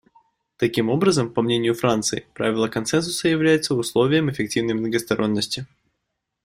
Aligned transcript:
Таким 0.57 0.89
образом, 0.89 1.31
по 1.31 1.43
мнению 1.43 1.75
Франции, 1.75 2.25
правило 2.33 2.67
консенсуса 2.67 3.27
является 3.27 3.75
условием 3.75 4.31
эффективной 4.31 4.73
многосторонности. 4.73 5.67